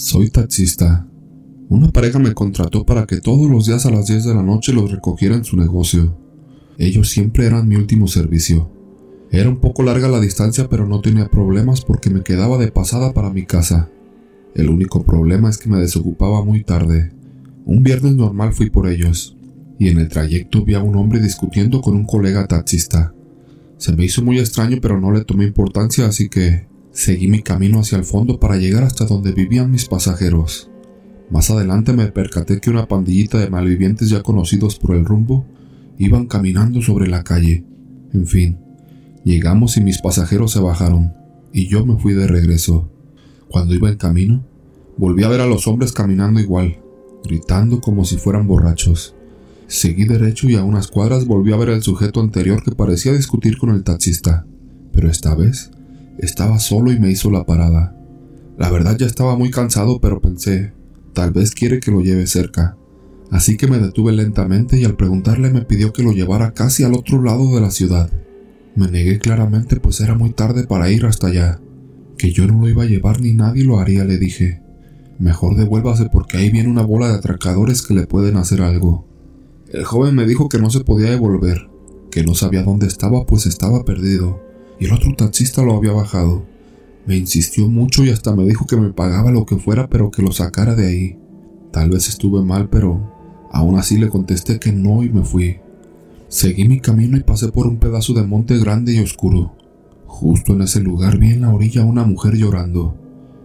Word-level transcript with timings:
Soy 0.00 0.30
taxista. 0.30 1.06
Una 1.68 1.90
pareja 1.90 2.18
me 2.18 2.32
contrató 2.32 2.86
para 2.86 3.04
que 3.04 3.20
todos 3.20 3.50
los 3.50 3.66
días 3.66 3.84
a 3.84 3.90
las 3.90 4.06
10 4.06 4.24
de 4.24 4.34
la 4.34 4.42
noche 4.42 4.72
los 4.72 4.90
recogiera 4.90 5.34
en 5.34 5.44
su 5.44 5.58
negocio. 5.58 6.16
Ellos 6.78 7.10
siempre 7.10 7.44
eran 7.44 7.68
mi 7.68 7.76
último 7.76 8.08
servicio. 8.08 8.70
Era 9.30 9.50
un 9.50 9.60
poco 9.60 9.82
larga 9.82 10.08
la 10.08 10.18
distancia, 10.18 10.68
pero 10.70 10.86
no 10.86 11.02
tenía 11.02 11.28
problemas 11.28 11.82
porque 11.82 12.08
me 12.08 12.22
quedaba 12.22 12.56
de 12.56 12.72
pasada 12.72 13.12
para 13.12 13.28
mi 13.28 13.44
casa. 13.44 13.90
El 14.54 14.70
único 14.70 15.02
problema 15.02 15.50
es 15.50 15.58
que 15.58 15.68
me 15.68 15.78
desocupaba 15.78 16.42
muy 16.42 16.64
tarde. 16.64 17.12
Un 17.66 17.82
viernes 17.82 18.14
normal 18.14 18.54
fui 18.54 18.70
por 18.70 18.88
ellos, 18.88 19.36
y 19.78 19.90
en 19.90 19.98
el 19.98 20.08
trayecto 20.08 20.64
vi 20.64 20.72
a 20.72 20.82
un 20.82 20.96
hombre 20.96 21.20
discutiendo 21.20 21.82
con 21.82 21.94
un 21.94 22.06
colega 22.06 22.46
taxista. 22.46 23.12
Se 23.76 23.94
me 23.94 24.06
hizo 24.06 24.22
muy 24.22 24.38
extraño, 24.38 24.78
pero 24.80 24.98
no 24.98 25.12
le 25.12 25.26
tomé 25.26 25.44
importancia, 25.44 26.06
así 26.06 26.30
que 26.30 26.69
seguí 26.92 27.28
mi 27.28 27.42
camino 27.42 27.80
hacia 27.80 27.98
el 27.98 28.04
fondo 28.04 28.40
para 28.40 28.56
llegar 28.56 28.84
hasta 28.84 29.06
donde 29.06 29.32
vivían 29.32 29.70
mis 29.70 29.86
pasajeros. 29.86 30.70
Más 31.30 31.50
adelante 31.50 31.92
me 31.92 32.08
percaté 32.08 32.60
que 32.60 32.70
una 32.70 32.88
pandillita 32.88 33.38
de 33.38 33.50
malvivientes 33.50 34.10
ya 34.10 34.22
conocidos 34.22 34.76
por 34.76 34.96
el 34.96 35.04
rumbo 35.04 35.46
iban 35.98 36.26
caminando 36.26 36.82
sobre 36.82 37.08
la 37.08 37.22
calle. 37.22 37.64
En 38.12 38.26
fin, 38.26 38.58
llegamos 39.24 39.76
y 39.76 39.80
mis 39.80 40.00
pasajeros 40.00 40.52
se 40.52 40.60
bajaron, 40.60 41.14
y 41.52 41.68
yo 41.68 41.86
me 41.86 41.98
fui 41.98 42.14
de 42.14 42.26
regreso. 42.26 42.90
Cuando 43.48 43.74
iba 43.74 43.88
en 43.88 43.96
camino, 43.96 44.44
volví 44.96 45.22
a 45.22 45.28
ver 45.28 45.40
a 45.40 45.46
los 45.46 45.68
hombres 45.68 45.92
caminando 45.92 46.40
igual, 46.40 46.80
gritando 47.24 47.80
como 47.80 48.04
si 48.04 48.16
fueran 48.16 48.48
borrachos. 48.48 49.14
Seguí 49.68 50.04
derecho 50.04 50.48
y 50.48 50.56
a 50.56 50.64
unas 50.64 50.88
cuadras 50.88 51.26
volví 51.26 51.52
a 51.52 51.56
ver 51.56 51.70
al 51.70 51.82
sujeto 51.82 52.20
anterior 52.20 52.64
que 52.64 52.72
parecía 52.72 53.12
discutir 53.12 53.56
con 53.56 53.70
el 53.70 53.84
taxista, 53.84 54.44
pero 54.92 55.08
esta 55.08 55.36
vez 55.36 55.70
estaba 56.22 56.58
solo 56.58 56.92
y 56.92 56.98
me 56.98 57.10
hizo 57.10 57.30
la 57.30 57.44
parada. 57.44 57.96
La 58.58 58.70
verdad 58.70 58.96
ya 58.98 59.06
estaba 59.06 59.36
muy 59.36 59.50
cansado, 59.50 60.00
pero 60.00 60.20
pensé, 60.20 60.72
tal 61.14 61.32
vez 61.32 61.52
quiere 61.52 61.80
que 61.80 61.90
lo 61.90 62.00
lleve 62.00 62.26
cerca. 62.26 62.76
Así 63.30 63.56
que 63.56 63.68
me 63.68 63.78
detuve 63.78 64.12
lentamente 64.12 64.78
y 64.78 64.84
al 64.84 64.96
preguntarle 64.96 65.50
me 65.50 65.62
pidió 65.62 65.92
que 65.92 66.02
lo 66.02 66.12
llevara 66.12 66.52
casi 66.52 66.84
al 66.84 66.94
otro 66.94 67.22
lado 67.22 67.54
de 67.54 67.60
la 67.60 67.70
ciudad. 67.70 68.10
Me 68.74 68.90
negué 68.90 69.18
claramente 69.18 69.80
pues 69.80 70.00
era 70.00 70.14
muy 70.14 70.30
tarde 70.30 70.66
para 70.66 70.90
ir 70.90 71.06
hasta 71.06 71.28
allá. 71.28 71.60
Que 72.18 72.32
yo 72.32 72.46
no 72.46 72.60
lo 72.60 72.68
iba 72.68 72.82
a 72.82 72.86
llevar 72.86 73.20
ni 73.20 73.32
nadie 73.32 73.64
lo 73.64 73.78
haría, 73.78 74.04
le 74.04 74.18
dije. 74.18 74.62
Mejor 75.18 75.56
devuélvase 75.56 76.08
porque 76.10 76.38
ahí 76.38 76.50
viene 76.50 76.68
una 76.68 76.82
bola 76.82 77.08
de 77.08 77.14
atracadores 77.14 77.82
que 77.82 77.94
le 77.94 78.06
pueden 78.06 78.36
hacer 78.36 78.62
algo. 78.62 79.06
El 79.72 79.84
joven 79.84 80.16
me 80.16 80.26
dijo 80.26 80.48
que 80.48 80.58
no 80.58 80.70
se 80.70 80.80
podía 80.80 81.10
devolver, 81.10 81.68
que 82.10 82.24
no 82.24 82.34
sabía 82.34 82.64
dónde 82.64 82.88
estaba 82.88 83.24
pues 83.24 83.46
estaba 83.46 83.84
perdido, 83.84 84.42
y 84.80 84.86
el 84.86 84.92
otro 84.92 85.14
taxista 85.14 85.62
lo 85.62 85.76
había 85.76 85.92
bajado. 85.92 86.44
Me 87.06 87.16
insistió 87.16 87.68
mucho 87.68 88.04
y 88.04 88.10
hasta 88.10 88.34
me 88.34 88.44
dijo 88.44 88.66
que 88.66 88.76
me 88.76 88.92
pagaba 88.92 89.30
lo 89.30 89.46
que 89.46 89.56
fuera 89.56 89.88
pero 89.88 90.10
que 90.10 90.22
lo 90.22 90.32
sacara 90.32 90.74
de 90.74 90.86
ahí. 90.86 91.18
Tal 91.70 91.90
vez 91.90 92.08
estuve 92.08 92.42
mal, 92.42 92.68
pero 92.68 93.48
aún 93.52 93.78
así 93.78 93.98
le 93.98 94.08
contesté 94.08 94.58
que 94.58 94.72
no 94.72 95.04
y 95.04 95.10
me 95.10 95.22
fui. 95.22 95.58
Seguí 96.28 96.66
mi 96.66 96.80
camino 96.80 97.16
y 97.16 97.22
pasé 97.22 97.52
por 97.52 97.66
un 97.66 97.76
pedazo 97.76 98.14
de 98.14 98.24
monte 98.24 98.58
grande 98.58 98.94
y 98.94 99.00
oscuro. 99.00 99.54
Justo 100.06 100.54
en 100.54 100.62
ese 100.62 100.80
lugar 100.80 101.18
vi 101.18 101.32
en 101.32 101.42
la 101.42 101.52
orilla 101.52 101.84
una 101.84 102.04
mujer 102.04 102.34
llorando. 102.34 102.96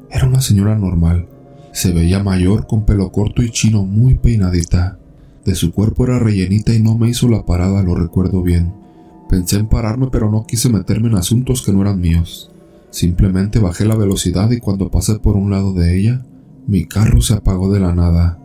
Era 0.10 0.28
una 0.28 0.42
señora 0.42 0.78
normal, 0.78 1.28
se 1.76 1.92
veía 1.92 2.24
mayor 2.24 2.68
con 2.68 2.86
pelo 2.86 3.12
corto 3.12 3.44
y 3.44 3.50
chino 3.50 3.84
muy 3.84 4.16
peinadita. 4.16 4.98
De 5.44 5.56
su 5.56 5.74
cuerpo 5.74 6.06
era 6.06 6.20
rellenita 6.20 6.74
y 6.74 6.82
no 6.82 6.98
me 6.98 7.10
hizo 7.10 7.28
la 7.28 7.46
parada, 7.46 7.84
lo 7.84 7.96
recuerdo 7.96 8.42
bien. 8.42 8.85
Pensé 9.30 9.58
en 9.58 9.68
pararme 9.68 10.08
pero 10.12 10.32
no 10.32 10.46
quise 10.46 10.70
meterme 10.70 11.10
en 11.10 11.16
asuntos 11.16 11.62
que 11.62 11.72
no 11.72 11.82
eran 11.82 12.00
míos. 12.00 12.52
Simplemente 12.92 13.60
bajé 13.60 13.86
la 13.86 13.96
velocidad 13.96 14.52
y 14.52 14.60
cuando 14.60 14.90
pasé 14.90 15.20
por 15.20 15.36
un 15.36 15.52
lado 15.52 15.74
de 15.74 15.98
ella, 15.98 16.26
mi 16.68 16.86
carro 16.86 17.22
se 17.22 17.34
apagó 17.34 17.72
de 17.72 17.80
la 17.80 17.94
nada. 17.94 18.40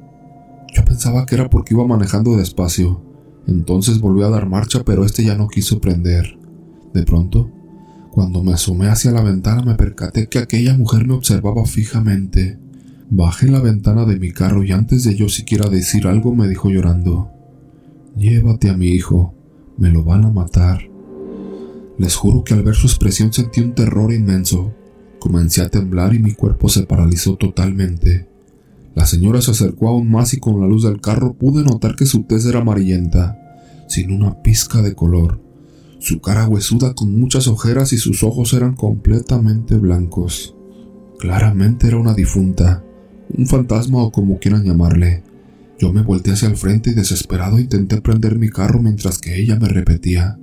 Yo 0.74 0.84
pensaba 0.84 1.26
que 1.26 1.34
era 1.34 1.48
porque 1.48 1.74
iba 1.74 1.86
manejando 1.86 2.36
despacio. 2.36 3.02
Entonces 3.46 4.00
volví 4.00 4.22
a 4.22 4.28
dar 4.28 4.48
marcha 4.48 4.82
pero 4.84 5.04
este 5.04 5.24
ya 5.24 5.36
no 5.36 5.48
quiso 5.48 5.80
prender. 5.80 6.38
De 6.92 7.04
pronto, 7.04 7.50
cuando 8.10 8.42
me 8.42 8.52
asomé 8.52 8.88
hacia 8.88 9.12
la 9.12 9.22
ventana 9.22 9.62
me 9.62 9.74
percaté 9.74 10.28
que 10.28 10.38
aquella 10.38 10.76
mujer 10.76 11.06
me 11.06 11.14
observaba 11.14 11.64
fijamente. 11.64 12.58
Bajé 13.08 13.48
la 13.48 13.60
ventana 13.60 14.04
de 14.04 14.18
mi 14.18 14.32
carro 14.32 14.62
y 14.64 14.72
antes 14.72 15.04
de 15.04 15.16
yo 15.16 15.28
siquiera 15.28 15.68
decir 15.68 16.06
algo 16.06 16.34
me 16.34 16.48
dijo 16.48 16.70
llorando, 16.70 17.30
Llévate 18.16 18.70
a 18.70 18.76
mi 18.76 18.88
hijo, 18.88 19.34
me 19.80 19.90
lo 19.90 20.04
van 20.04 20.24
a 20.24 20.30
matar. 20.30 20.88
Les 21.98 22.14
juro 22.14 22.44
que 22.44 22.54
al 22.54 22.62
ver 22.62 22.76
su 22.76 22.86
expresión 22.86 23.32
sentí 23.32 23.60
un 23.60 23.74
terror 23.74 24.12
inmenso. 24.12 24.72
Comencé 25.18 25.62
a 25.62 25.68
temblar 25.68 26.14
y 26.14 26.20
mi 26.20 26.34
cuerpo 26.34 26.68
se 26.68 26.84
paralizó 26.84 27.34
totalmente. 27.34 28.28
La 28.94 29.06
señora 29.06 29.42
se 29.42 29.50
acercó 29.50 29.88
aún 29.88 30.08
más 30.08 30.32
y 30.34 30.38
con 30.38 30.60
la 30.60 30.68
luz 30.68 30.84
del 30.84 31.00
carro 31.00 31.32
pude 31.32 31.64
notar 31.64 31.96
que 31.96 32.06
su 32.06 32.22
tez 32.22 32.46
era 32.46 32.60
amarillenta, 32.60 33.36
sin 33.88 34.12
una 34.12 34.40
pizca 34.42 34.82
de 34.82 34.94
color. 34.94 35.40
Su 35.98 36.20
cara 36.20 36.46
huesuda 36.46 36.94
con 36.94 37.18
muchas 37.18 37.48
ojeras 37.48 37.92
y 37.92 37.98
sus 37.98 38.22
ojos 38.22 38.52
eran 38.52 38.76
completamente 38.76 39.76
blancos. 39.76 40.54
Claramente 41.18 41.88
era 41.88 41.98
una 41.98 42.14
difunta 42.14 42.84
un 43.36 43.46
fantasma 43.46 44.02
o 44.02 44.10
como 44.10 44.38
quieran 44.38 44.64
llamarle. 44.64 45.22
Yo 45.80 45.92
me 45.92 46.02
volteé 46.02 46.34
hacia 46.34 46.48
el 46.48 46.56
frente 46.56 46.90
y 46.90 46.94
desesperado 46.94 47.58
intenté 47.58 48.00
prender 48.00 48.38
mi 48.38 48.50
carro 48.50 48.82
mientras 48.82 49.18
que 49.18 49.40
ella 49.40 49.58
me 49.58 49.68
repetía, 49.68 50.38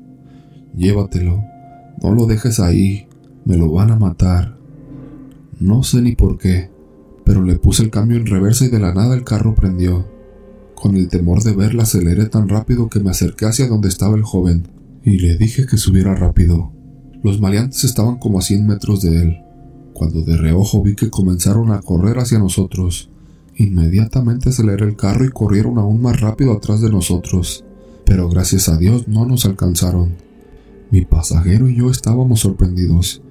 Llévatelo, 0.76 1.44
no 2.02 2.14
lo 2.14 2.26
dejes 2.26 2.60
ahí, 2.60 3.08
me 3.46 3.56
lo 3.56 3.72
van 3.72 3.92
a 3.92 3.96
matar. 3.96 4.58
No 5.60 5.84
sé 5.84 6.02
ni 6.02 6.16
por 6.16 6.38
qué, 6.38 6.70
pero 7.24 7.44
le 7.44 7.58
puse 7.58 7.84
el 7.84 7.90
cambio 7.90 8.18
en 8.18 8.26
reversa 8.26 8.66
y 8.66 8.70
de 8.70 8.80
la 8.80 8.94
nada 8.94 9.16
el 9.16 9.24
carro 9.24 9.56
prendió. 9.56 10.08
Con 10.76 10.96
el 10.96 11.08
temor 11.08 11.44
de 11.44 11.54
verla 11.54 11.84
aceleré 11.84 12.26
tan 12.26 12.50
rápido 12.50 12.90
que 12.90 13.00
me 13.00 13.12
acerqué 13.12 13.46
hacia 13.46 13.68
donde 13.68 13.90
estaba 13.90 14.16
el 14.16 14.24
joven 14.24 14.68
y 15.04 15.20
le 15.20 15.38
dije 15.38 15.66
que 15.66 15.78
subiera 15.78 16.16
rápido. 16.16 16.74
Los 17.24 17.40
maleantes 17.40 17.84
estaban 17.84 18.18
como 18.18 18.40
a 18.40 18.42
100 18.42 18.68
metros 18.68 19.02
de 19.02 19.22
él 19.22 19.38
cuando 19.98 20.22
de 20.22 20.38
reojo 20.38 20.84
vi 20.84 20.94
que 20.94 21.10
comenzaron 21.10 21.72
a 21.72 21.82
correr 21.82 22.20
hacia 22.20 22.38
nosotros. 22.38 23.10
Inmediatamente 23.58 24.50
aceleré 24.50 24.86
el 24.86 24.96
carro 24.96 25.26
y 25.26 25.30
corrieron 25.30 25.80
aún 25.80 26.00
más 26.00 26.22
rápido 26.22 26.54
atrás 26.54 26.80
de 26.80 26.92
nosotros, 26.92 27.66
pero 28.06 28.30
gracias 28.30 28.70
a 28.70 28.78
Dios 28.78 29.08
no 29.08 29.26
nos 29.26 29.46
alcanzaron. 29.46 30.12
Mi 30.92 31.06
pasajero 31.06 31.68
y 31.68 31.76
yo 31.76 31.90
estábamos 31.90 32.42
sorprendidos. 32.42 33.24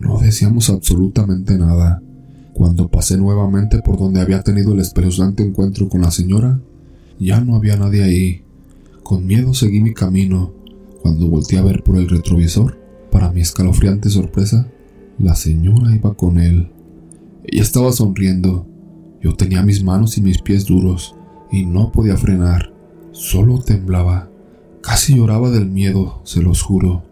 No 0.00 0.18
decíamos 0.18 0.70
absolutamente 0.70 1.58
nada. 1.58 2.02
Cuando 2.54 2.88
pasé 2.88 3.18
nuevamente 3.18 3.82
por 3.82 3.98
donde 3.98 4.22
había 4.22 4.42
tenido 4.42 4.72
el 4.72 4.80
espeluznante 4.80 5.42
encuentro 5.42 5.88
con 5.90 6.00
la 6.00 6.10
señora, 6.10 6.60
ya 7.20 7.40
no 7.42 7.54
había 7.54 7.76
nadie 7.76 8.02
ahí. 8.02 8.42
Con 9.02 9.26
miedo 9.26 9.52
seguí 9.52 9.80
mi 9.80 9.92
camino. 9.92 10.52
Cuando 11.02 11.28
volteé 11.28 11.58
a 11.58 11.62
ver 11.62 11.82
por 11.82 11.96
el 11.96 12.08
retrovisor, 12.08 12.78
para 13.10 13.30
mi 13.30 13.42
escalofriante 13.42 14.08
sorpresa, 14.08 14.66
la 15.18 15.34
señora 15.36 15.94
iba 15.94 16.14
con 16.14 16.38
él. 16.38 16.70
Ella 17.44 17.62
estaba 17.62 17.92
sonriendo. 17.92 18.66
Yo 19.24 19.34
tenía 19.34 19.62
mis 19.62 19.82
manos 19.82 20.18
y 20.18 20.20
mis 20.20 20.42
pies 20.42 20.66
duros 20.66 21.16
y 21.50 21.64
no 21.64 21.90
podía 21.92 22.18
frenar. 22.18 22.74
Solo 23.12 23.58
temblaba. 23.58 24.28
Casi 24.82 25.16
lloraba 25.16 25.48
del 25.48 25.66
miedo, 25.66 26.20
se 26.24 26.42
los 26.42 26.60
juro. 26.60 27.04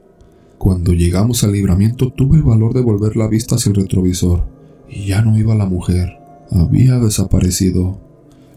Cuando 0.59 0.93
llegamos 0.93 1.43
al 1.43 1.53
libramiento 1.53 2.13
tuve 2.13 2.37
el 2.37 2.43
valor 2.43 2.75
de 2.75 2.83
volver 2.83 3.17
la 3.17 3.29
vista 3.29 3.55
hacia 3.55 3.71
el 3.71 3.77
retrovisor 3.77 4.45
y 4.91 5.07
ya 5.07 5.23
no 5.23 5.39
iba 5.39 5.55
la 5.55 5.65
mujer. 5.65 6.19
Había 6.51 6.99
desaparecido. 6.99 7.99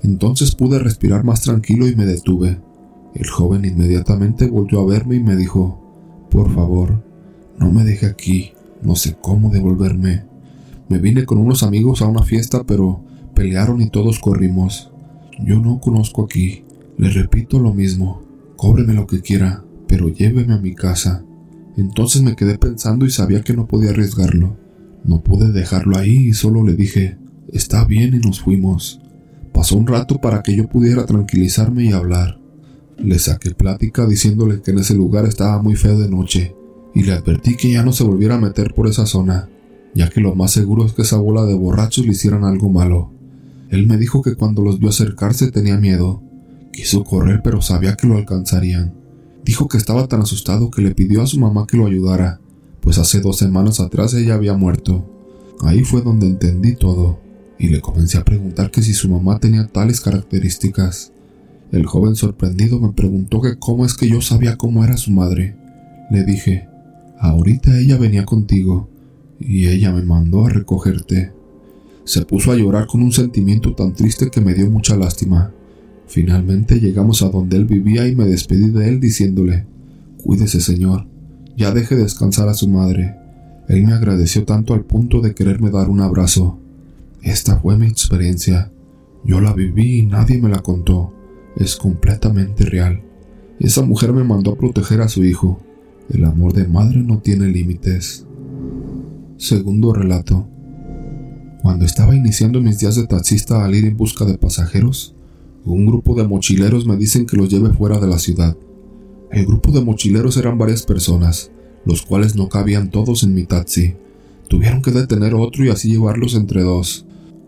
Entonces 0.03 0.53
pude 0.53 0.77
respirar 0.77 1.23
más 1.23 1.39
tranquilo 1.39 1.87
y 1.87 1.95
me 1.95 2.05
detuve. 2.05 2.59
El 3.13 3.29
joven 3.29 3.63
inmediatamente 3.63 4.47
volvió 4.47 4.81
a 4.81 4.85
verme 4.85 5.15
y 5.15 5.23
me 5.23 5.37
dijo, 5.37 5.79
Por 6.29 6.53
favor, 6.53 7.01
no 7.57 7.71
me 7.71 7.85
deje 7.85 8.05
aquí. 8.05 8.51
No 8.83 8.97
sé 8.97 9.15
cómo 9.21 9.49
devolverme. 9.49 10.25
Me 10.89 10.97
vine 10.97 11.25
con 11.25 11.37
unos 11.37 11.63
amigos 11.63 12.01
a 12.01 12.07
una 12.07 12.23
fiesta, 12.23 12.65
pero 12.65 13.04
pelearon 13.35 13.81
y 13.81 13.89
todos 13.89 14.19
corrimos. 14.19 14.91
Yo 15.39 15.59
no 15.59 15.79
conozco 15.79 16.23
aquí. 16.23 16.63
Le 16.97 17.09
repito 17.09 17.59
lo 17.59 17.73
mismo. 17.73 18.23
Cóbreme 18.55 18.93
lo 18.93 19.05
que 19.05 19.21
quiera, 19.21 19.63
pero 19.87 20.07
lléveme 20.09 20.53
a 20.53 20.59
mi 20.59 20.73
casa. 20.73 21.23
Entonces 21.77 22.21
me 22.21 22.35
quedé 22.35 22.57
pensando 22.57 23.05
y 23.05 23.11
sabía 23.11 23.41
que 23.41 23.53
no 23.53 23.67
podía 23.67 23.91
arriesgarlo. 23.91 24.57
No 25.03 25.21
pude 25.21 25.51
dejarlo 25.51 25.97
ahí 25.97 26.29
y 26.29 26.33
solo 26.33 26.63
le 26.63 26.73
dije, 26.73 27.17
está 27.51 27.83
bien 27.85 28.15
y 28.15 28.19
nos 28.19 28.39
fuimos. 28.39 29.01
Pasó 29.53 29.77
un 29.77 29.87
rato 29.87 30.19
para 30.19 30.41
que 30.41 30.55
yo 30.55 30.67
pudiera 30.67 31.05
tranquilizarme 31.05 31.85
y 31.85 31.91
hablar. 31.91 32.39
Le 32.97 33.19
saqué 33.19 33.51
plática 33.51 34.07
diciéndole 34.07 34.61
que 34.61 34.71
en 34.71 34.79
ese 34.79 34.95
lugar 34.95 35.25
estaba 35.25 35.61
muy 35.61 35.75
feo 35.75 35.99
de 35.99 36.09
noche 36.09 36.55
y 36.93 37.03
le 37.03 37.11
advertí 37.11 37.55
que 37.55 37.71
ya 37.71 37.83
no 37.83 37.91
se 37.91 38.05
volviera 38.05 38.35
a 38.35 38.39
meter 38.39 38.73
por 38.73 38.87
esa 38.87 39.05
zona, 39.05 39.49
ya 39.93 40.09
que 40.09 40.21
lo 40.21 40.33
más 40.33 40.51
seguro 40.51 40.85
es 40.85 40.93
que 40.93 41.01
esa 41.01 41.17
bola 41.17 41.45
de 41.45 41.53
borrachos 41.53 42.05
le 42.05 42.13
hicieran 42.13 42.45
algo 42.45 42.69
malo. 42.69 43.11
Él 43.69 43.87
me 43.87 43.97
dijo 43.97 44.21
que 44.21 44.35
cuando 44.35 44.61
los 44.61 44.79
vio 44.79 44.89
acercarse 44.89 45.51
tenía 45.51 45.77
miedo. 45.77 46.21
Quiso 46.71 47.03
correr 47.03 47.41
pero 47.43 47.61
sabía 47.61 47.95
que 47.95 48.07
lo 48.07 48.17
alcanzarían. 48.17 48.93
Dijo 49.43 49.67
que 49.67 49.77
estaba 49.77 50.07
tan 50.07 50.21
asustado 50.21 50.71
que 50.71 50.81
le 50.81 50.95
pidió 50.95 51.21
a 51.21 51.27
su 51.27 51.39
mamá 51.39 51.67
que 51.67 51.77
lo 51.77 51.85
ayudara, 51.85 52.39
pues 52.81 52.97
hace 52.97 53.19
dos 53.19 53.37
semanas 53.37 53.79
atrás 53.79 54.13
ella 54.13 54.35
había 54.35 54.55
muerto. 54.55 55.05
Ahí 55.61 55.83
fue 55.83 56.01
donde 56.01 56.27
entendí 56.27 56.75
todo. 56.75 57.19
y 57.57 57.69
le 57.69 57.79
comencé 57.79 58.17
a 58.17 58.25
preguntar 58.25 58.69
que 58.69 58.81
si 58.81 58.93
su 58.93 59.09
mamá 59.09 59.39
tenía 59.39 59.67
tales 59.67 60.01
características. 60.01 61.13
El 61.71 61.85
joven 61.85 62.15
sorprendido 62.15 62.81
me 62.81 62.91
preguntó 62.91 63.39
que 63.41 63.57
cómo 63.57 63.85
es 63.85 63.93
que 63.93 64.09
yo 64.09 64.21
sabía 64.21 64.57
cómo 64.57 64.83
era 64.83 64.97
su 64.97 65.11
madre. 65.11 65.55
Le 66.11 66.25
dije, 66.25 66.67
ahorita 67.17 67.79
ella 67.79 67.97
venía 67.97 68.25
contigo 68.25 68.89
y 69.39 69.67
ella 69.67 69.93
me 69.93 70.03
mandó 70.03 70.45
a 70.45 70.49
recogerte. 70.49 71.31
Se 72.05 72.23
puso 72.23 72.51
a 72.51 72.55
llorar 72.55 72.85
con 72.85 73.01
un 73.01 73.11
sentimiento 73.11 73.73
tan 73.73 73.93
triste 73.93 74.29
que 74.29 74.39
me 74.39 74.53
dio 74.53 74.69
mucha 74.69 74.95
lástima. 74.95 75.51
Finalmente 76.07 76.79
llegamos 76.79 77.23
a 77.23 77.29
donde 77.29 77.57
él 77.57 77.65
vivía 77.65 78.07
y 78.07 78.15
me 78.15 78.25
despedí 78.25 78.69
de 78.69 78.87
él 78.87 78.99
diciéndole, 78.99 79.65
Cuídese, 80.23 80.61
señor, 80.61 81.07
ya 81.57 81.71
deje 81.71 81.95
descansar 81.95 82.47
a 82.47 82.53
su 82.53 82.69
madre. 82.69 83.15
Él 83.67 83.83
me 83.83 83.93
agradeció 83.93 84.45
tanto 84.45 84.75
al 84.75 84.85
punto 84.85 85.19
de 85.19 85.33
quererme 85.33 85.71
dar 85.71 85.89
un 85.89 85.99
abrazo. 86.01 86.59
Esta 87.23 87.57
fue 87.57 87.75
mi 87.75 87.87
experiencia. 87.87 88.71
Yo 89.23 89.41
la 89.41 89.53
viví 89.53 89.99
y 89.99 90.05
nadie 90.05 90.39
me 90.39 90.49
la 90.49 90.59
contó. 90.59 91.11
Es 91.57 91.75
completamente 91.75 92.65
real. 92.65 93.01
Esa 93.59 93.81
mujer 93.81 94.13
me 94.13 94.23
mandó 94.23 94.51
a 94.51 94.57
proteger 94.57 95.01
a 95.01 95.07
su 95.07 95.23
hijo. 95.23 95.59
El 96.09 96.23
amor 96.25 96.53
de 96.53 96.67
madre 96.67 97.01
no 97.01 97.17
tiene 97.17 97.47
límites. 97.47 98.27
Segundo 99.37 99.91
relato. 99.91 100.47
Cuando 101.65 101.83
estaba 101.83 102.15
iniciando 102.15 102.61
mis 102.61 102.77
días 102.77 102.95
de 102.95 103.07
taxista 103.07 103.65
al 103.65 103.73
ir 103.73 103.85
en 103.85 103.97
busca 103.97 104.23
de 104.23 104.37
pasajeros, 104.37 105.15
un 105.65 105.87
grupo 105.87 106.13
de 106.13 106.23
mochileros 106.23 106.85
me 106.85 106.95
dicen 106.95 107.25
que 107.25 107.37
los 107.37 107.49
lleve 107.49 107.73
fuera 107.73 107.97
de 107.99 108.05
la 108.05 108.19
ciudad. 108.19 108.55
El 109.31 109.47
grupo 109.47 109.71
de 109.71 109.81
mochileros 109.81 110.37
eran 110.37 110.59
varias 110.59 110.83
personas, 110.83 111.49
los 111.83 112.03
cuales 112.03 112.35
no 112.35 112.49
cabían 112.49 112.91
todos 112.91 113.23
en 113.23 113.33
mi 113.33 113.45
taxi. 113.45 113.95
Tuvieron 114.47 114.83
que 114.83 114.91
detener 114.91 115.33
otro 115.33 115.65
y 115.65 115.69
así 115.69 115.89
llevarlos 115.89 116.35
entre 116.35 116.61
dos. 116.61 117.07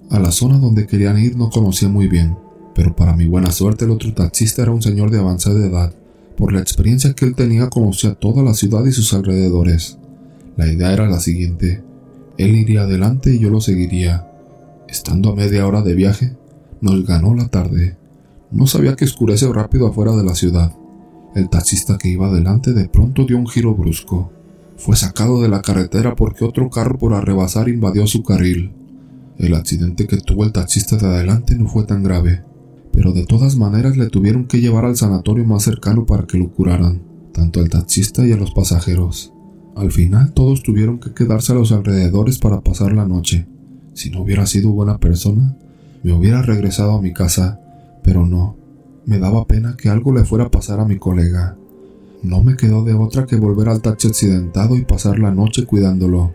A 0.10 0.18
la 0.18 0.32
zona 0.32 0.58
donde 0.58 0.88
querían 0.88 1.20
ir 1.20 1.38
no 1.38 1.52
conocía 1.52 1.88
muy 1.88 2.08
bien, 2.08 2.36
pero 2.74 2.96
para 2.96 3.16
mi 3.16 3.28
buena 3.28 3.52
suerte 3.52 3.86
el 3.86 3.92
otro 3.92 4.16
taxista 4.16 4.64
era 4.64 4.72
un 4.72 4.82
señor 4.82 5.12
de 5.12 5.20
avanzada 5.20 5.64
edad. 5.64 5.94
Por 6.36 6.54
la 6.54 6.60
experiencia 6.60 7.14
que 7.14 7.26
él 7.26 7.36
tenía 7.36 7.70
conocía 7.70 8.16
toda 8.16 8.42
la 8.42 8.56
ciudad 8.56 8.84
y 8.84 8.92
sus 8.94 9.14
alrededores. 9.14 10.00
La 10.56 10.66
idea 10.66 10.92
era 10.92 11.08
la 11.08 11.20
siguiente. 11.20 11.84
Él 12.38 12.56
iría 12.56 12.82
adelante 12.82 13.34
y 13.34 13.40
yo 13.40 13.50
lo 13.50 13.62
seguiría. 13.62 14.28
Estando 14.88 15.32
a 15.32 15.36
media 15.36 15.68
hora 15.68 15.82
de 15.82 15.96
viaje, 15.96 16.38
nos 16.82 17.06
ganó 17.06 17.34
la 17.34 17.48
tarde. 17.48 17.98
No 18.52 18.68
sabía 18.68 18.96
que 18.96 19.06
oscurece 19.06 19.52
rápido 19.52 19.88
afuera 19.88 20.16
de 20.16 20.24
la 20.24 20.36
ciudad. 20.36 20.72
El 21.36 21.50
taxista 21.50 21.98
que 21.98 22.10
iba 22.10 22.28
adelante 22.28 22.74
de 22.74 22.88
pronto 22.88 23.26
dio 23.26 23.38
un 23.38 23.48
giro 23.48 23.74
brusco. 23.76 24.32
Fue 24.78 24.96
sacado 24.96 25.42
de 25.42 25.50
la 25.50 25.62
carretera 25.62 26.16
porque 26.16 26.46
otro 26.46 26.70
carro 26.70 26.98
por 26.98 27.14
arrebasar 27.14 27.70
invadió 27.70 28.06
su 28.06 28.24
carril. 28.24 28.72
El 29.38 29.54
accidente 29.56 30.08
que 30.08 30.18
tuvo 30.18 30.44
el 30.44 30.52
taxista 30.52 30.98
de 30.98 31.08
adelante 31.08 31.56
no 31.56 31.68
fue 31.68 31.84
tan 31.84 32.04
grave, 32.04 32.44
pero 32.92 33.12
de 33.12 33.26
todas 33.26 33.56
maneras 33.56 33.98
le 33.98 34.10
tuvieron 34.10 34.46
que 34.46 34.62
llevar 34.62 34.86
al 34.86 34.96
sanatorio 34.96 35.46
más 35.46 35.64
cercano 35.64 36.06
para 36.06 36.26
que 36.26 36.38
lo 36.38 36.50
curaran, 36.50 37.02
tanto 37.34 37.60
al 37.60 37.70
taxista 37.70 38.26
y 38.26 38.32
a 38.32 38.38
los 38.38 38.52
pasajeros. 38.52 39.34
Al 39.78 39.92
final 39.92 40.34
todos 40.34 40.64
tuvieron 40.64 41.00
que 41.00 41.14
quedarse 41.14 41.52
a 41.52 41.56
los 41.56 41.72
alrededores 41.72 42.40
para 42.40 42.62
pasar 42.62 42.94
la 42.94 43.06
noche. 43.06 43.46
Si 43.94 44.10
no 44.10 44.22
hubiera 44.22 44.48
sido 44.48 44.72
buena 44.72 44.98
persona, 44.98 45.56
me 46.02 46.14
hubiera 46.14 46.42
regresado 46.42 46.94
a 46.94 47.02
mi 47.02 47.14
casa, 47.14 47.60
pero 48.04 48.26
no. 48.26 48.58
Me 49.06 49.20
daba 49.20 49.46
pena 49.46 49.78
que 49.78 49.90
algo 49.90 50.12
le 50.12 50.26
fuera 50.26 50.46
a 50.46 50.52
pasar 50.52 50.80
a 50.80 50.86
mi 50.86 50.98
colega. 50.98 51.58
No 52.24 52.44
me 52.44 52.56
quedó 52.56 52.84
de 52.84 52.96
otra 52.96 53.28
que 53.28 53.36
volver 53.36 53.70
al 53.70 53.84
taxi 53.84 54.08
accidentado 54.08 54.76
y 54.76 54.84
pasar 54.84 55.20
la 55.20 55.30
noche 55.30 55.66
cuidándolo. 55.66 56.34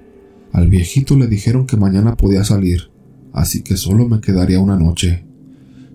Al 0.52 0.68
viejito 0.68 1.16
le 1.16 1.26
dijeron 1.26 1.66
que 1.66 1.76
mañana 1.76 2.16
podía 2.16 2.44
salir, 2.44 2.92
así 3.32 3.62
que 3.62 3.76
solo 3.76 4.08
me 4.08 4.20
quedaría 4.20 4.60
una 4.60 4.76
noche. 4.76 5.24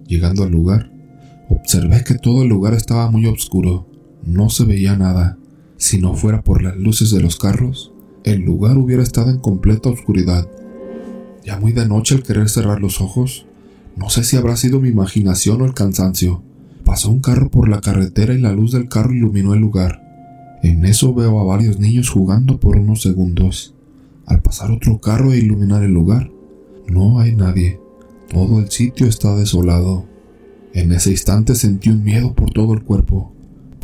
Llegando 0.06 0.44
al 0.44 0.52
lugar, 0.52 0.92
observé 1.48 2.04
que 2.04 2.16
todo 2.16 2.44
el 2.44 2.50
lugar 2.50 2.74
estaba 2.74 3.10
muy 3.10 3.26
oscuro. 3.26 3.88
No 4.26 4.50
se 4.50 4.66
veía 4.66 4.98
nada. 4.98 5.38
Si 5.78 6.00
no 6.00 6.16
fuera 6.16 6.42
por 6.42 6.64
las 6.64 6.76
luces 6.76 7.12
de 7.12 7.22
los 7.22 7.38
carros, 7.38 7.92
el 8.24 8.42
lugar 8.42 8.80
hubiera 8.80 9.04
estado 9.04 9.30
en 9.30 9.38
completa 9.38 9.90
oscuridad. 9.90 10.50
Ya 11.46 11.60
muy 11.60 11.72
de 11.72 11.88
noche 11.88 12.16
al 12.16 12.24
querer 12.24 12.50
cerrar 12.50 12.82
los 12.82 13.00
ojos, 13.00 13.46
no 13.96 14.10
sé 14.10 14.24
si 14.24 14.38
habrá 14.38 14.56
sido 14.56 14.80
mi 14.80 14.90
imaginación 14.90 15.62
o 15.62 15.66
el 15.66 15.76
cansancio. 15.76 16.42
Pasó 16.84 17.12
un 17.12 17.20
carro 17.20 17.52
por 17.52 17.70
la 17.70 17.80
carretera 17.80 18.34
y 18.34 18.42
la 18.42 18.54
luz 18.54 18.72
del 18.72 18.90
carro 18.90 19.14
iluminó 19.14 19.54
el 19.54 19.60
lugar. 19.60 20.02
En 20.64 20.84
eso 20.84 21.14
veo 21.14 21.40
a 21.40 21.44
varios 21.44 21.80
niños 21.80 22.10
jugando 22.10 22.60
por 22.60 22.78
unos 22.78 23.04
segundos. 23.04 23.76
Al 24.26 24.42
pasar 24.42 24.72
otro 24.72 25.00
carro 25.00 25.32
e 25.32 25.38
iluminar 25.38 25.84
el 25.84 25.92
lugar, 25.92 26.32
no 26.88 27.20
hay 27.20 27.36
nadie. 27.36 27.80
Todo 28.30 28.60
el 28.60 28.72
sitio 28.72 29.06
está 29.06 29.36
desolado. 29.36 30.06
En 30.74 30.92
ese 30.92 31.12
instante 31.12 31.54
sentí 31.54 31.90
un 31.90 32.04
miedo 32.04 32.34
por 32.34 32.50
todo 32.50 32.74
el 32.74 32.84
cuerpo 32.84 33.37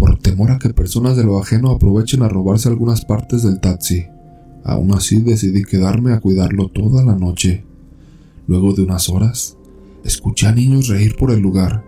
por 0.03 0.19
temor 0.19 0.51
a 0.51 0.59
que 0.59 0.73
personas 0.73 1.15
de 1.15 1.23
lo 1.23 1.39
ajeno 1.39 1.71
aprovechen 1.71 2.23
a 2.23 2.27
robarse 2.27 2.67
algunas 2.67 3.05
partes 3.05 3.41
del 3.41 3.61
taxi. 3.61 4.07
Aún 4.65 4.93
así 4.93 5.21
decidí 5.21 5.63
quedarme 5.63 6.11
a 6.11 6.19
cuidarlo 6.19 6.67
toda 6.67 7.05
la 7.05 7.15
noche. 7.15 7.63
Luego 8.45 8.73
de 8.73 8.81
unas 8.81 9.07
horas, 9.07 9.55
escuché 10.03 10.47
a 10.47 10.51
niños 10.51 10.89
reír 10.89 11.15
por 11.15 11.31
el 11.31 11.39
lugar. 11.39 11.85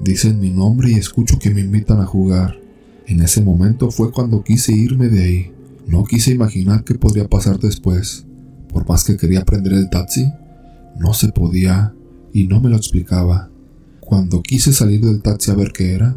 Dicen 0.00 0.40
mi 0.40 0.48
nombre 0.48 0.92
y 0.92 0.94
escucho 0.94 1.38
que 1.38 1.50
me 1.50 1.60
invitan 1.60 2.00
a 2.00 2.06
jugar. 2.06 2.58
En 3.06 3.20
ese 3.20 3.42
momento 3.42 3.90
fue 3.90 4.12
cuando 4.12 4.42
quise 4.42 4.72
irme 4.72 5.08
de 5.08 5.22
ahí. 5.22 5.52
No 5.86 6.04
quise 6.04 6.30
imaginar 6.30 6.84
qué 6.84 6.94
podría 6.94 7.28
pasar 7.28 7.58
después. 7.58 8.24
Por 8.72 8.88
más 8.88 9.04
que 9.04 9.18
quería 9.18 9.44
prender 9.44 9.74
el 9.74 9.90
taxi, 9.90 10.32
no 10.98 11.12
se 11.12 11.28
podía 11.32 11.92
y 12.32 12.46
no 12.46 12.62
me 12.62 12.70
lo 12.70 12.78
explicaba. 12.78 13.50
Cuando 14.00 14.40
quise 14.40 14.72
salir 14.72 15.04
del 15.04 15.20
taxi 15.20 15.50
a 15.50 15.54
ver 15.54 15.72
qué 15.72 15.92
era, 15.92 16.16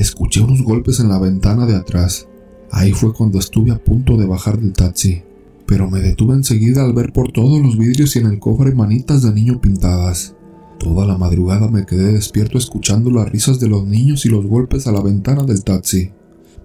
escuché 0.00 0.40
unos 0.40 0.62
golpes 0.62 1.00
en 1.00 1.08
la 1.08 1.18
ventana 1.18 1.66
de 1.66 1.74
atrás. 1.74 2.28
Ahí 2.70 2.92
fue 2.92 3.12
cuando 3.12 3.38
estuve 3.38 3.72
a 3.72 3.82
punto 3.82 4.16
de 4.16 4.26
bajar 4.26 4.60
del 4.60 4.72
taxi, 4.72 5.22
pero 5.66 5.90
me 5.90 6.00
detuve 6.00 6.34
enseguida 6.34 6.84
al 6.84 6.92
ver 6.92 7.12
por 7.12 7.32
todos 7.32 7.60
los 7.60 7.76
vidrios 7.76 8.14
y 8.14 8.20
en 8.20 8.26
el 8.26 8.38
cofre 8.38 8.74
manitas 8.74 9.22
de 9.22 9.32
niño 9.32 9.60
pintadas. 9.60 10.36
Toda 10.78 11.04
la 11.04 11.18
madrugada 11.18 11.68
me 11.68 11.84
quedé 11.84 12.12
despierto 12.12 12.58
escuchando 12.58 13.10
las 13.10 13.28
risas 13.28 13.58
de 13.58 13.68
los 13.68 13.84
niños 13.86 14.24
y 14.24 14.28
los 14.28 14.46
golpes 14.46 14.86
a 14.86 14.92
la 14.92 15.02
ventana 15.02 15.42
del 15.42 15.64
taxi. 15.64 16.12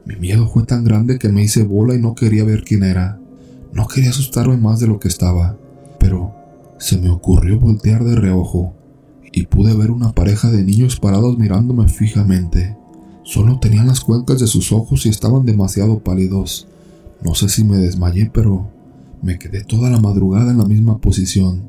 Mi 0.06 0.16
miedo 0.18 0.48
fue 0.48 0.64
tan 0.64 0.84
grande 0.84 1.18
que 1.18 1.30
me 1.30 1.44
hice 1.44 1.64
bola 1.64 1.96
y 1.96 2.00
no 2.00 2.14
quería 2.14 2.44
ver 2.44 2.64
quién 2.64 2.84
era. 2.84 3.20
No 3.74 3.88
quería 3.88 4.12
asustarme 4.12 4.58
más 4.58 4.80
de 4.80 4.88
lo 4.88 5.00
que 5.00 5.08
estaba, 5.08 5.58
pero 6.00 6.36
se 6.78 7.00
me 7.00 7.10
ocurrió 7.10 7.60
voltear 7.60 8.04
de 8.04 8.16
reojo 8.16 8.76
y 9.32 9.48
pude 9.48 9.76
ver 9.76 9.90
una 9.90 10.12
pareja 10.12 10.52
de 10.52 10.64
niños 10.64 11.00
parados 11.00 11.40
mirándome 11.40 11.88
fijamente. 11.88 12.78
Solo 13.24 13.60
tenían 13.60 13.88
las 13.88 14.02
cuencas 14.02 14.40
de 14.40 14.48
sus 14.48 14.72
ojos 14.74 15.06
y 15.06 15.10
estaban 15.10 15.46
demasiado 15.46 16.00
pálidos. 16.00 16.68
No 17.24 17.36
sé 17.36 17.48
si 17.48 17.64
me 17.64 17.78
desmayé, 17.78 18.30
pero 18.34 18.70
me 19.22 19.40
quedé 19.40 19.64
toda 19.64 19.90
la 19.90 20.00
madrugada 20.00 20.52
en 20.52 20.58
la 20.58 20.66
misma 20.66 20.98
posición. 20.98 21.64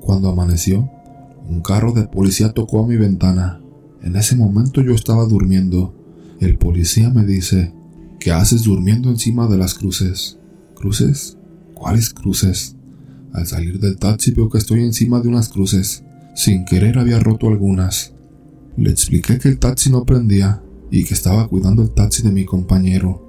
Cuando 0.00 0.30
amaneció, 0.30 0.90
un 1.48 1.60
carro 1.60 1.92
de 1.92 2.04
policía 2.04 2.52
tocó 2.52 2.82
a 2.82 2.86
mi 2.86 2.96
ventana. 2.96 3.60
En 4.02 4.16
ese 4.16 4.34
momento 4.34 4.80
yo 4.80 4.92
estaba 4.92 5.26
durmiendo. 5.26 5.94
El 6.40 6.56
policía 6.56 7.10
me 7.10 7.26
dice, 7.26 7.74
¿qué 8.18 8.32
haces 8.32 8.62
durmiendo 8.62 9.10
encima 9.10 9.46
de 9.46 9.58
las 9.58 9.74
cruces? 9.74 10.38
¿Cruces? 10.74 11.36
¿Cuáles 11.74 12.14
cruces? 12.14 12.76
Al 13.34 13.46
salir 13.46 13.78
del 13.78 13.98
taxi 13.98 14.30
veo 14.30 14.48
que 14.48 14.58
estoy 14.58 14.80
encima 14.80 15.20
de 15.20 15.28
unas 15.28 15.50
cruces. 15.50 16.02
Sin 16.34 16.64
querer 16.64 16.98
había 16.98 17.18
roto 17.18 17.48
algunas. 17.48 18.14
Le 18.78 18.90
expliqué 18.90 19.38
que 19.38 19.48
el 19.48 19.58
taxi 19.58 19.90
no 19.90 20.04
prendía 20.04 20.63
y 20.94 21.02
que 21.02 21.14
estaba 21.14 21.48
cuidando 21.48 21.82
el 21.82 21.90
taxi 21.90 22.22
de 22.22 22.30
mi 22.30 22.44
compañero. 22.44 23.20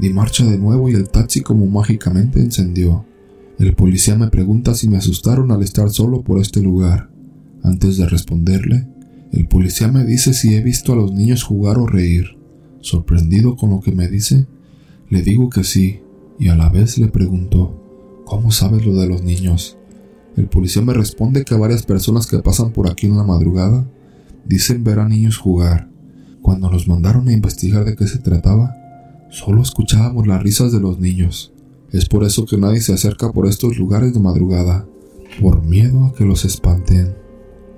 Di 0.00 0.12
marcha 0.12 0.44
de 0.44 0.58
nuevo 0.58 0.90
y 0.90 0.94
el 0.94 1.08
taxi 1.08 1.42
como 1.42 1.64
mágicamente 1.68 2.40
encendió. 2.40 3.04
El 3.60 3.76
policía 3.76 4.16
me 4.16 4.30
pregunta 4.30 4.74
si 4.74 4.88
me 4.88 4.96
asustaron 4.96 5.52
al 5.52 5.62
estar 5.62 5.88
solo 5.90 6.22
por 6.22 6.40
este 6.40 6.60
lugar. 6.60 7.10
Antes 7.62 7.98
de 7.98 8.08
responderle, 8.08 8.88
el 9.30 9.46
policía 9.46 9.86
me 9.86 10.04
dice 10.04 10.34
si 10.34 10.56
he 10.56 10.60
visto 10.60 10.92
a 10.92 10.96
los 10.96 11.12
niños 11.12 11.44
jugar 11.44 11.78
o 11.78 11.86
reír. 11.86 12.36
Sorprendido 12.80 13.54
con 13.54 13.70
lo 13.70 13.80
que 13.80 13.92
me 13.92 14.08
dice, 14.08 14.48
le 15.08 15.22
digo 15.22 15.50
que 15.50 15.62
sí, 15.62 16.00
y 16.40 16.48
a 16.48 16.56
la 16.56 16.68
vez 16.68 16.98
le 16.98 17.06
pregunto, 17.06 17.80
¿cómo 18.24 18.50
sabes 18.50 18.84
lo 18.84 18.96
de 18.96 19.06
los 19.06 19.22
niños? 19.22 19.78
El 20.36 20.48
policía 20.48 20.82
me 20.82 20.92
responde 20.92 21.44
que 21.44 21.54
varias 21.54 21.84
personas 21.84 22.26
que 22.26 22.40
pasan 22.40 22.72
por 22.72 22.90
aquí 22.90 23.06
en 23.06 23.16
la 23.16 23.22
madrugada 23.22 23.88
dicen 24.44 24.82
ver 24.82 24.98
a 24.98 25.08
niños 25.08 25.36
jugar. 25.36 25.93
Cuando 26.44 26.68
nos 26.68 26.86
mandaron 26.86 27.26
a 27.28 27.32
investigar 27.32 27.86
de 27.86 27.96
qué 27.96 28.06
se 28.06 28.18
trataba, 28.18 28.76
solo 29.30 29.62
escuchábamos 29.62 30.26
las 30.26 30.42
risas 30.42 30.72
de 30.72 30.78
los 30.78 31.00
niños. 31.00 31.54
Es 31.90 32.04
por 32.04 32.22
eso 32.22 32.44
que 32.44 32.58
nadie 32.58 32.82
se 32.82 32.92
acerca 32.92 33.32
por 33.32 33.46
estos 33.46 33.78
lugares 33.78 34.12
de 34.12 34.20
madrugada, 34.20 34.86
por 35.40 35.62
miedo 35.62 36.04
a 36.04 36.12
que 36.12 36.26
los 36.26 36.44
espanten. 36.44 37.14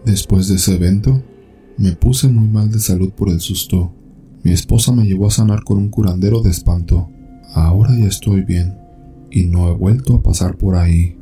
Después 0.05 0.49
de 0.49 0.57
ese 0.57 0.75
evento, 0.75 1.23
me 1.79 1.93
puse 1.93 2.27
muy 2.27 2.49
mal 2.49 2.69
de 2.73 2.81
salud 2.81 3.13
por 3.13 3.29
el 3.29 3.39
susto. 3.39 3.93
Mi 4.43 4.51
esposa 4.51 4.91
me 4.91 5.07
llevó 5.07 5.29
a 5.29 5.31
sanar 5.31 5.63
con 5.63 5.79
un 5.79 5.89
curandero 5.89 6.41
de 6.41 6.51
espanto. 6.51 7.09
Ahora 7.55 7.97
ya 7.97 8.07
estoy 8.07 8.43
bien 8.43 8.77
y 9.31 9.45
no 9.45 9.69
he 9.69 9.77
vuelto 9.77 10.17
a 10.17 10.23
pasar 10.25 10.57
por 10.57 10.75
ahí. 10.75 11.16